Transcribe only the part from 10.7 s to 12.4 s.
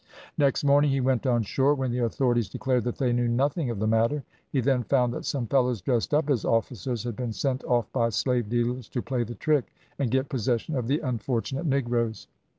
of the unfortunate negroes.